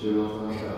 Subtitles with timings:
[0.00, 0.68] 学生三他帅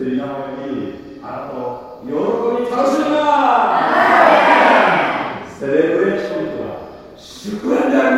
[0.00, 0.24] て皆
[1.22, 3.20] あなたを喜び楽しむな
[5.46, 6.68] セレブレーションとは
[7.16, 8.09] 祝宴である。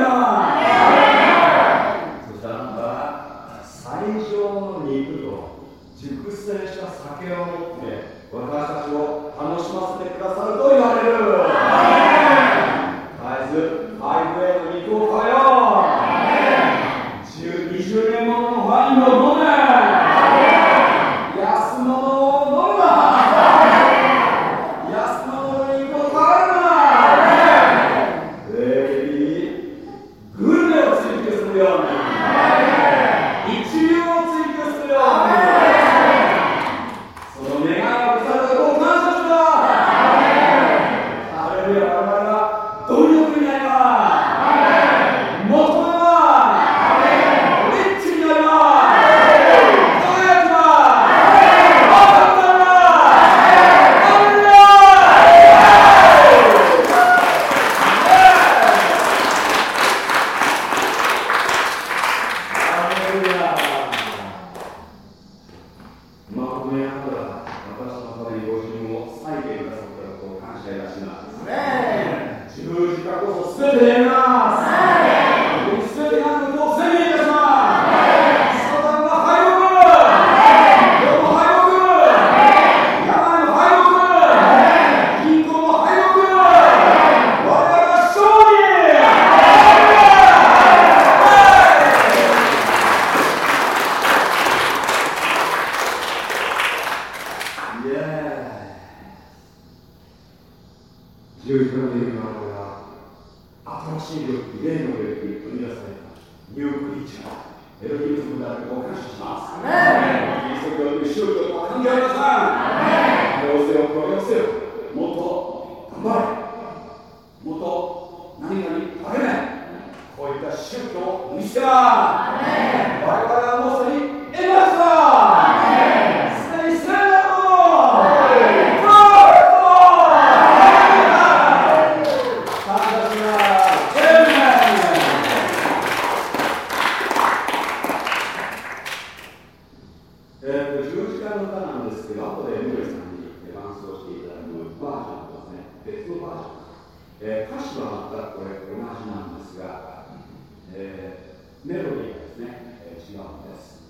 [153.13, 153.83] 違うんです、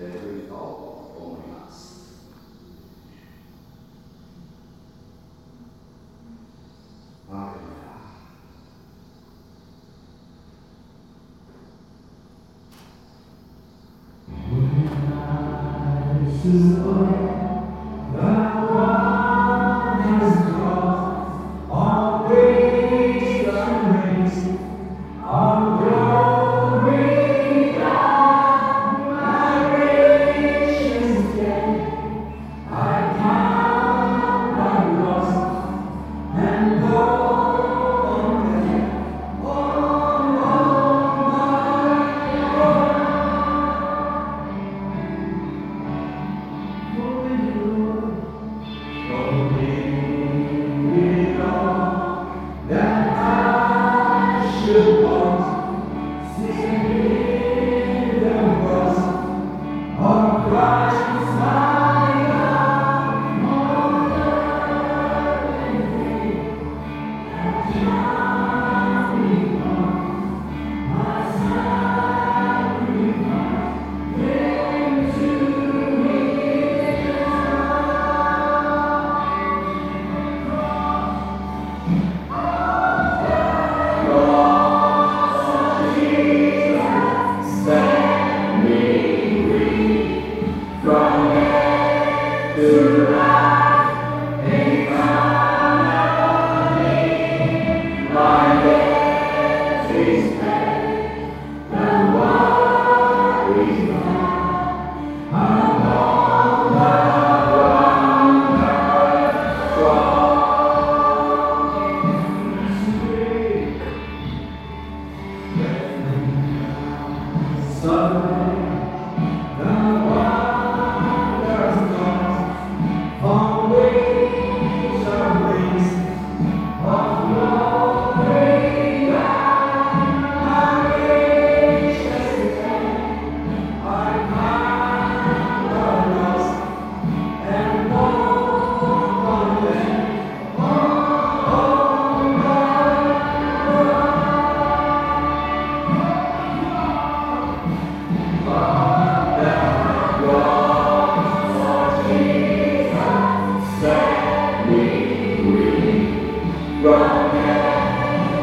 [0.00, 1.93] えー、というを思います。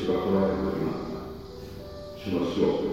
[0.00, 0.92] 主が来られる時の
[2.16, 2.89] 主の死を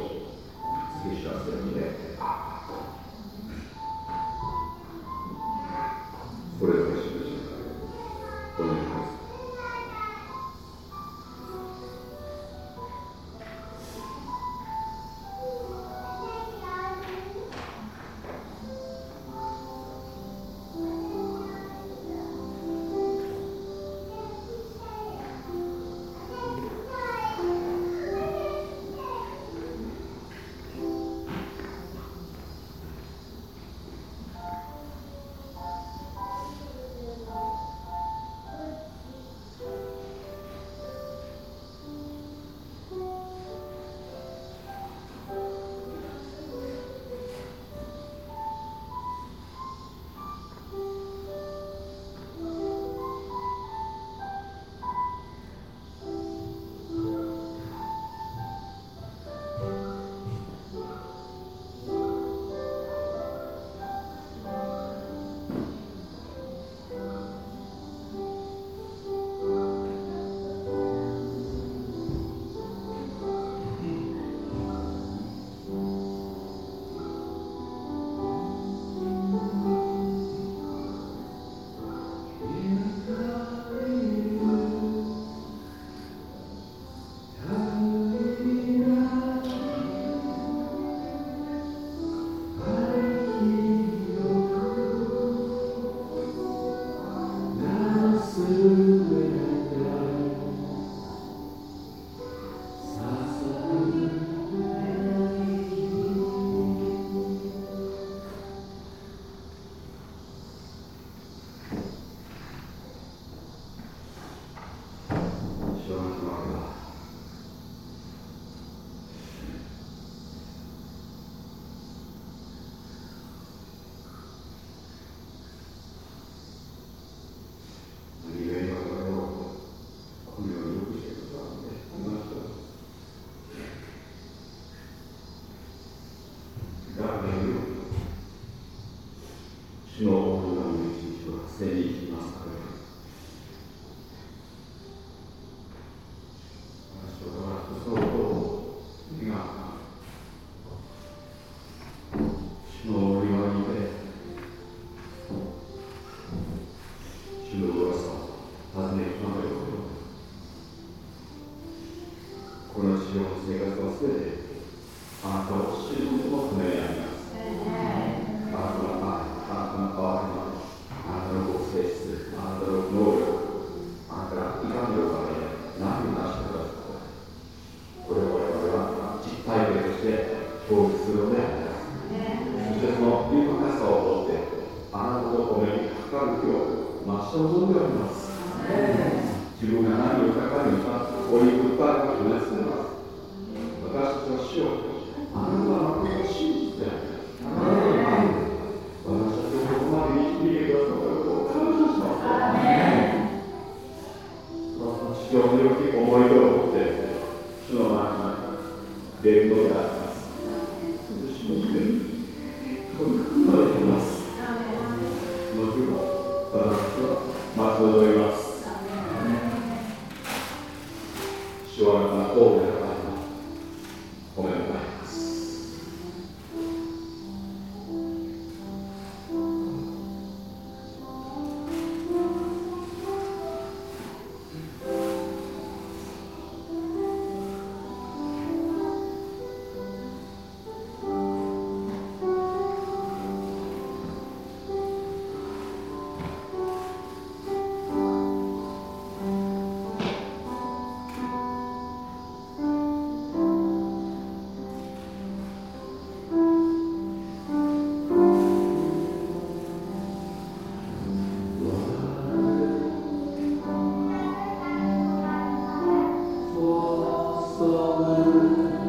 [268.27, 268.86] الْمُسْلِمُونَ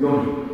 [0.00, 0.47] Jung.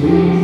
[0.00, 0.40] Jesus.